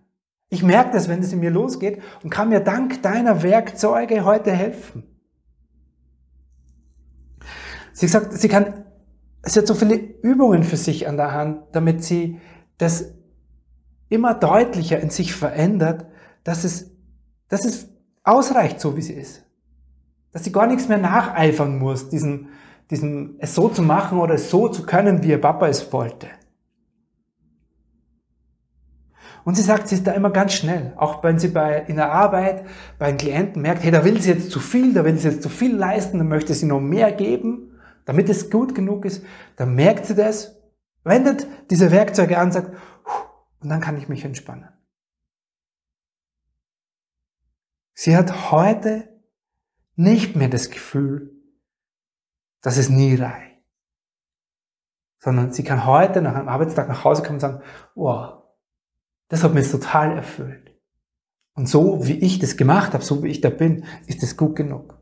Ich 0.48 0.64
merke 0.64 0.92
das, 0.92 1.10
wenn 1.10 1.20
es 1.20 1.34
in 1.34 1.42
mir 1.42 1.52
losgeht 1.52 2.02
und 2.24 2.30
kann 2.30 2.48
mir 2.48 2.62
dank 2.62 3.02
deiner 3.02 3.44
Werkzeuge 3.44 4.24
heute 4.24 4.52
helfen. 4.52 5.04
Sie 7.92 8.08
sagt, 8.08 8.34
sie 8.34 8.48
kann, 8.48 8.86
sie 9.44 9.60
hat 9.60 9.68
so 9.68 9.76
viele 9.76 9.96
Übungen 9.96 10.64
für 10.64 10.78
sich 10.78 11.10
an 11.10 11.18
der 11.18 11.34
Hand, 11.34 11.64
damit 11.74 12.06
sie 12.06 12.40
das 12.78 13.14
immer 14.08 14.34
deutlicher 14.34 15.00
in 15.00 15.10
sich 15.10 15.34
verändert, 15.34 16.06
dass 16.44 16.64
es, 16.64 16.92
dass 17.50 17.66
es 17.66 17.93
ausreicht, 18.24 18.80
so 18.80 18.96
wie 18.96 19.02
sie 19.02 19.14
ist. 19.14 19.44
Dass 20.32 20.44
sie 20.44 20.52
gar 20.52 20.68
nichts 20.68 20.88
mehr 20.88 20.98
nacheifern 20.98 21.78
muss, 21.78 22.10
diesen, 22.10 22.50
diesen, 22.90 23.36
es 23.40 23.54
so 23.54 23.70
zu 23.70 23.82
machen 23.82 24.20
oder 24.20 24.36
es 24.36 24.50
so 24.50 24.68
zu 24.68 24.86
können, 24.86 25.24
wie 25.24 25.30
ihr 25.30 25.42
Papa 25.42 25.68
es 25.68 25.92
wollte. 25.94 26.28
Und 29.46 29.56
sie 29.56 29.62
sagt, 29.62 29.90
sie 29.90 29.96
ist 29.96 30.08
da 30.08 30.14
immer 30.14 30.30
ganz 30.30 30.54
schnell. 30.54 30.94
Auch 30.96 31.22
wenn 31.24 31.38
sie 31.38 31.50
bei, 31.50 31.84
in 31.88 31.98
der 31.98 32.12
Arbeit 32.12 32.66
bei 32.98 33.08
einem 33.08 33.18
Klienten 33.18 33.62
merkt, 33.62 33.84
hey, 33.84 33.92
da 33.92 34.06
will 34.06 34.22
sie 34.22 34.32
jetzt 34.32 34.52
zu 34.52 34.60
viel, 34.60 34.94
da 34.94 35.04
will 35.04 35.18
sie 35.18 35.28
jetzt 35.28 35.44
zu 35.44 35.50
viel 35.50 35.76
leisten, 35.76 36.18
dann 36.18 36.30
möchte 36.30 36.54
sie 36.54 36.66
noch 36.66 36.80
mehr 36.80 37.12
geben, 37.12 37.78
damit 38.06 38.30
es 38.30 38.50
gut 38.50 38.74
genug 38.74 39.06
ist, 39.06 39.24
dann 39.58 39.76
merkt 39.76 40.06
sie 40.06 40.16
das, 40.16 40.56
wendet 41.04 41.48
diese 41.70 41.92
Werkzeuge 41.92 42.38
an, 42.38 42.52
sagt, 42.52 42.72
und 43.60 43.70
dann 43.70 43.82
kann 43.82 43.98
ich 43.98 44.10
mich 44.10 44.24
entspannen. 44.24 44.70
Sie 47.94 48.16
hat 48.18 48.52
heute 48.52 49.10
nicht 49.96 50.36
mehr 50.36 50.50
das 50.50 50.70
Gefühl, 50.70 51.32
dass 52.62 52.78
es 52.78 52.90
nie 52.90 53.16
reicht. 53.16 53.62
Sondern 55.20 55.54
sie 55.54 55.64
kann 55.64 55.86
heute 55.86 56.22
nach 56.22 56.36
einem 56.36 56.50
Arbeitstag 56.50 56.88
nach 56.88 57.04
Hause 57.04 57.22
kommen 57.22 57.36
und 57.36 57.40
sagen, 57.40 57.62
wow, 57.96 58.44
das 59.30 59.44
hat 59.44 59.54
mich 59.54 59.70
total 59.70 60.16
erfüllt. 60.16 60.72
Und 61.56 61.70
so 61.70 62.08
wie 62.08 62.20
ich 62.20 62.40
das 62.40 62.58
gemacht 62.58 62.94
habe, 62.94 63.04
so 63.04 63.24
wie 63.24 63.30
ich 63.30 63.42
da 63.42 63.50
bin, 63.50 63.86
ist 64.08 64.24
es 64.24 64.36
gut 64.36 64.56
genug. 64.56 65.00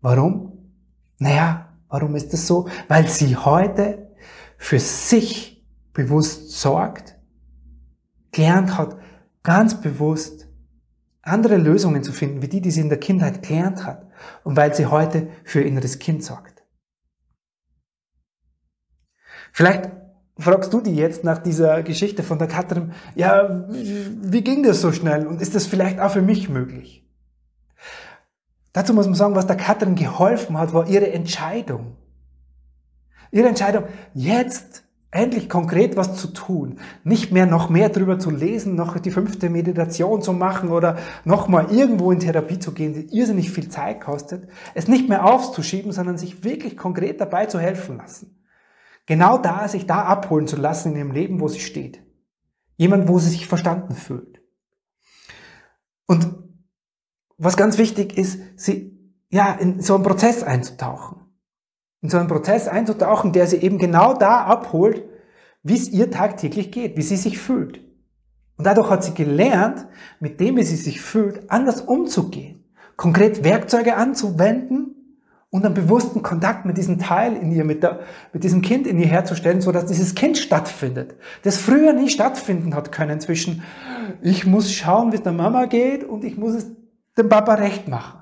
Warum? 0.00 0.72
Naja, 1.18 1.78
warum 1.88 2.16
ist 2.16 2.32
das 2.32 2.46
so? 2.46 2.68
Weil 2.88 3.06
sie 3.08 3.36
heute 3.36 4.14
für 4.56 4.78
sich 4.78 5.66
bewusst 5.92 6.50
sorgt, 6.52 7.16
gelernt 8.32 8.76
hat, 8.76 8.96
ganz 9.42 9.80
bewusst 9.80 10.43
andere 11.24 11.56
Lösungen 11.56 12.02
zu 12.02 12.12
finden, 12.12 12.42
wie 12.42 12.48
die, 12.48 12.60
die 12.60 12.70
sie 12.70 12.80
in 12.80 12.88
der 12.88 13.00
Kindheit 13.00 13.42
gelernt 13.42 13.84
hat 13.84 14.06
und 14.44 14.56
weil 14.56 14.74
sie 14.74 14.86
heute 14.86 15.28
für 15.44 15.60
ihr 15.60 15.66
inneres 15.66 15.98
Kind 15.98 16.22
sorgt. 16.22 16.62
Vielleicht 19.52 19.90
fragst 20.38 20.72
du 20.72 20.80
die 20.80 20.94
jetzt 20.94 21.24
nach 21.24 21.38
dieser 21.38 21.82
Geschichte 21.82 22.22
von 22.22 22.38
der 22.38 22.48
Katrin, 22.48 22.92
ja, 23.14 23.66
wie 23.68 24.42
ging 24.42 24.62
das 24.62 24.80
so 24.80 24.92
schnell 24.92 25.26
und 25.26 25.40
ist 25.40 25.54
das 25.54 25.66
vielleicht 25.66 26.00
auch 26.00 26.10
für 26.10 26.22
mich 26.22 26.48
möglich? 26.48 27.06
Dazu 28.72 28.92
muss 28.92 29.06
man 29.06 29.14
sagen, 29.14 29.36
was 29.36 29.46
der 29.46 29.56
Katrin 29.56 29.94
geholfen 29.94 30.58
hat, 30.58 30.74
war 30.74 30.88
ihre 30.88 31.10
Entscheidung. 31.12 31.96
Ihre 33.30 33.48
Entscheidung, 33.48 33.84
jetzt 34.12 34.83
endlich 35.14 35.48
konkret 35.48 35.96
was 35.96 36.16
zu 36.16 36.28
tun. 36.28 36.80
Nicht 37.04 37.32
mehr 37.32 37.46
noch 37.46 37.70
mehr 37.70 37.88
drüber 37.88 38.18
zu 38.18 38.30
lesen, 38.30 38.74
noch 38.74 38.98
die 38.98 39.12
fünfte 39.12 39.48
Meditation 39.48 40.22
zu 40.22 40.32
machen 40.32 40.70
oder 40.70 40.98
noch 41.24 41.46
mal 41.46 41.70
irgendwo 41.70 42.10
in 42.10 42.18
Therapie 42.18 42.58
zu 42.58 42.72
gehen, 42.72 42.94
die 42.94 43.16
irrsinnig 43.16 43.50
viel 43.50 43.68
Zeit 43.68 44.00
kostet. 44.00 44.48
Es 44.74 44.88
nicht 44.88 45.08
mehr 45.08 45.24
aufzuschieben, 45.24 45.92
sondern 45.92 46.18
sich 46.18 46.42
wirklich 46.42 46.76
konkret 46.76 47.20
dabei 47.20 47.46
zu 47.46 47.60
helfen 47.60 47.98
lassen. 47.98 48.42
Genau 49.06 49.38
da, 49.38 49.68
sich 49.68 49.86
da 49.86 50.02
abholen 50.02 50.48
zu 50.48 50.56
lassen 50.56 50.92
in 50.92 50.98
ihrem 50.98 51.12
Leben, 51.12 51.40
wo 51.40 51.46
sie 51.46 51.60
steht. 51.60 52.02
Jemand, 52.76 53.06
wo 53.06 53.18
sie 53.20 53.30
sich 53.30 53.46
verstanden 53.46 53.94
fühlt. 53.94 54.40
Und 56.06 56.34
was 57.38 57.56
ganz 57.56 57.78
wichtig 57.78 58.18
ist, 58.18 58.40
sie, 58.56 58.98
ja, 59.30 59.52
in 59.52 59.80
so 59.80 59.94
einen 59.94 60.04
Prozess 60.04 60.42
einzutauchen 60.42 61.23
in 62.04 62.10
so 62.10 62.18
einen 62.18 62.28
Prozess 62.28 62.68
einzutauchen, 62.68 63.32
der 63.32 63.46
sie 63.46 63.56
eben 63.56 63.78
genau 63.78 64.12
da 64.12 64.44
abholt, 64.44 65.04
wie 65.62 65.74
es 65.74 65.88
ihr 65.88 66.10
tagtäglich 66.10 66.70
geht, 66.70 66.98
wie 66.98 67.02
sie 67.02 67.16
sich 67.16 67.38
fühlt. 67.38 67.80
Und 68.58 68.66
dadurch 68.66 68.90
hat 68.90 69.02
sie 69.02 69.14
gelernt, 69.14 69.86
mit 70.20 70.38
dem, 70.38 70.58
wie 70.58 70.64
sie 70.64 70.76
sich 70.76 71.00
fühlt, 71.00 71.50
anders 71.50 71.80
umzugehen, 71.80 72.62
konkret 72.96 73.42
Werkzeuge 73.42 73.96
anzuwenden 73.96 74.94
und 75.48 75.64
einen 75.64 75.72
bewussten 75.72 76.22
Kontakt 76.22 76.66
mit 76.66 76.76
diesem 76.76 76.98
Teil 76.98 77.36
in 77.36 77.50
ihr, 77.50 77.64
mit, 77.64 77.82
der, 77.82 78.00
mit 78.34 78.44
diesem 78.44 78.60
Kind 78.60 78.86
in 78.86 78.98
ihr 78.98 79.06
herzustellen, 79.06 79.62
so 79.62 79.72
dass 79.72 79.86
dieses 79.86 80.14
Kind 80.14 80.36
stattfindet, 80.36 81.14
das 81.42 81.56
früher 81.56 81.94
nie 81.94 82.10
stattfinden 82.10 82.74
hat 82.74 82.92
können 82.92 83.18
zwischen, 83.18 83.62
ich 84.20 84.44
muss 84.44 84.70
schauen, 84.70 85.10
wie 85.12 85.16
es 85.16 85.22
der 85.22 85.32
Mama 85.32 85.64
geht 85.64 86.04
und 86.04 86.22
ich 86.22 86.36
muss 86.36 86.52
es 86.52 86.66
dem 87.16 87.30
Papa 87.30 87.54
recht 87.54 87.88
machen. 87.88 88.20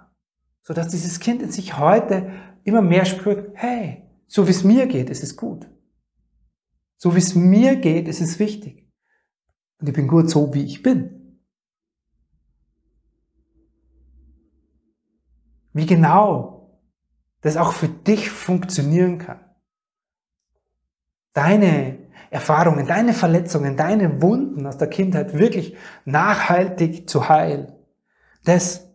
So 0.62 0.73
dass 0.73 0.87
dieses 0.87 1.19
Kind 1.19 1.43
in 1.43 1.51
sich 1.51 1.77
heute 1.81 2.31
immer 2.64 2.83
mehr 2.83 3.04
spürt, 3.04 3.52
hey, 3.54 4.02
so 4.26 4.47
wie 4.47 4.52
es 4.52 4.64
mir 4.64 4.87
geht, 4.87 5.11
ist 5.11 5.23
es 5.23 5.37
gut. 5.37 5.69
So 6.97 7.14
wie 7.14 7.19
es 7.19 7.35
mir 7.35 7.76
geht, 7.76 8.09
ist 8.09 8.21
es 8.21 8.38
wichtig. 8.38 8.88
Und 9.81 9.88
ich 9.88 9.95
bin 9.95 10.07
gut 10.07 10.31
so, 10.31 10.54
wie 10.54 10.64
ich 10.64 10.83
bin. 10.83 11.40
Wie 15.73 15.87
genau 15.87 16.81
das 17.40 17.57
auch 17.57 17.73
für 17.73 17.88
dich 17.88 18.31
funktionieren 18.31 19.19
kann. 19.19 19.40
Deine 21.33 21.99
Erfahrungen, 22.31 22.87
deine 22.87 23.14
Verletzungen, 23.14 23.76
deine 23.76 24.23
Wunden 24.23 24.66
aus 24.66 24.78
der 24.78 24.88
Kindheit 24.88 25.37
wirklich 25.37 25.76
nachhaltig 26.04 27.09
zu 27.09 27.28
heilen, 27.28 27.73
das 28.45 28.88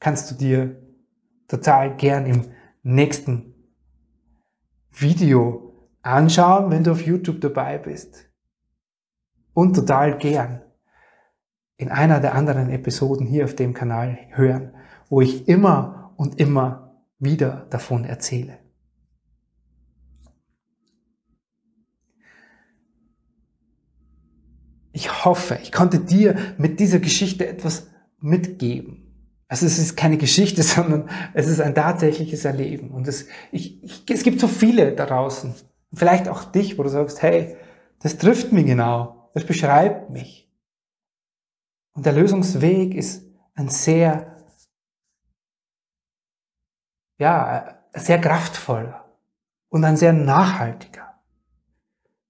kannst 0.00 0.30
du 0.30 0.34
dir 0.34 0.82
total 1.48 1.96
gern 1.96 2.26
im 2.26 2.50
nächsten 2.82 3.54
Video 4.90 5.88
anschauen, 6.02 6.70
wenn 6.70 6.84
du 6.84 6.92
auf 6.92 7.06
YouTube 7.06 7.40
dabei 7.40 7.78
bist. 7.78 8.28
Und 9.54 9.74
total 9.74 10.18
gern 10.18 10.62
in 11.76 11.88
einer 11.88 12.20
der 12.20 12.34
anderen 12.34 12.70
Episoden 12.70 13.26
hier 13.26 13.44
auf 13.44 13.56
dem 13.56 13.74
Kanal 13.74 14.18
hören, 14.30 14.74
wo 15.08 15.20
ich 15.20 15.48
immer 15.48 16.14
und 16.16 16.38
immer 16.38 17.04
wieder 17.18 17.66
davon 17.70 18.04
erzähle. 18.04 18.58
Ich 24.92 25.24
hoffe, 25.24 25.58
ich 25.62 25.72
konnte 25.72 25.98
dir 25.98 26.36
mit 26.58 26.78
dieser 26.78 27.00
Geschichte 27.00 27.46
etwas 27.46 27.90
mitgeben. 28.20 29.11
Also 29.52 29.66
es 29.66 29.78
ist 29.78 29.98
keine 29.98 30.16
Geschichte, 30.16 30.62
sondern 30.62 31.10
es 31.34 31.46
ist 31.46 31.60
ein 31.60 31.74
tatsächliches 31.74 32.46
Erleben. 32.46 32.90
Und 32.90 33.06
es, 33.06 33.28
ich, 33.50 33.84
ich, 33.84 34.02
es 34.08 34.22
gibt 34.22 34.40
so 34.40 34.48
viele 34.48 34.94
da 34.94 35.04
draußen, 35.04 35.54
vielleicht 35.92 36.26
auch 36.26 36.44
dich, 36.44 36.78
wo 36.78 36.82
du 36.82 36.88
sagst, 36.88 37.20
hey, 37.20 37.58
das 38.00 38.16
trifft 38.16 38.50
mich 38.50 38.64
genau, 38.64 39.28
das 39.34 39.44
beschreibt 39.44 40.08
mich. 40.08 40.50
Und 41.92 42.06
der 42.06 42.14
Lösungsweg 42.14 42.94
ist 42.94 43.26
ein 43.52 43.68
sehr, 43.68 44.38
ja, 47.18 47.78
sehr 47.92 48.22
kraftvoller 48.22 49.04
und 49.68 49.84
ein 49.84 49.98
sehr 49.98 50.14
nachhaltiger. 50.14 51.20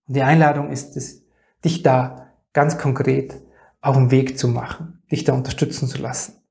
Und 0.09 0.17
die 0.17 0.23
Einladung 0.23 0.73
ist 0.73 0.97
es, 0.97 1.23
dich 1.64 1.85
da 1.85 2.33
ganz 2.52 2.79
konkret 2.79 3.41
auf 3.81 3.95
den 3.95 4.11
Weg 4.11 4.37
zu 4.41 4.49
machen, 4.49 5.05
dich 5.09 5.23
da 5.23 5.35
unterstützen 5.35 5.87
zu 5.87 5.99
lassen. 5.99 6.42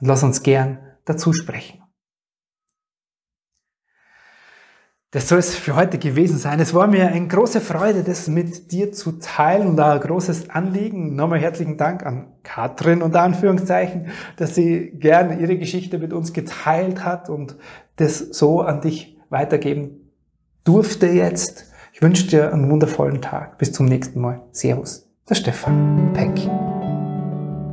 Und 0.00 0.06
lass 0.06 0.22
uns 0.22 0.42
gern 0.42 0.78
dazu 1.04 1.32
sprechen. 1.32 1.80
Das 5.12 5.28
soll 5.28 5.40
es 5.40 5.56
für 5.56 5.74
heute 5.74 5.98
gewesen 5.98 6.38
sein. 6.38 6.60
Es 6.60 6.72
war 6.72 6.86
mir 6.86 7.08
eine 7.08 7.26
große 7.26 7.60
Freude, 7.60 8.04
das 8.04 8.28
mit 8.28 8.70
dir 8.70 8.92
zu 8.92 9.18
teilen 9.18 9.66
und 9.66 9.80
ein 9.80 9.98
großes 9.98 10.50
Anliegen. 10.50 11.16
Nochmal 11.16 11.40
herzlichen 11.40 11.76
Dank 11.76 12.06
an 12.06 12.32
Katrin 12.44 13.02
unter 13.02 13.22
Anführungszeichen, 13.22 14.06
dass 14.36 14.54
sie 14.54 14.92
gerne 14.92 15.40
ihre 15.40 15.58
Geschichte 15.58 15.98
mit 15.98 16.12
uns 16.12 16.32
geteilt 16.32 17.04
hat 17.04 17.28
und 17.28 17.56
das 17.96 18.18
so 18.18 18.60
an 18.60 18.82
dich 18.82 19.18
weitergeben 19.30 20.12
durfte 20.62 21.08
jetzt. 21.08 21.72
Ich 21.92 22.02
wünsche 22.02 22.28
dir 22.28 22.52
einen 22.52 22.70
wundervollen 22.70 23.20
Tag. 23.20 23.58
Bis 23.58 23.72
zum 23.72 23.86
nächsten 23.86 24.20
Mal. 24.20 24.42
Servus 24.52 25.10
der 25.28 25.34
Stefan 25.34 26.12
Peck. 26.12 26.69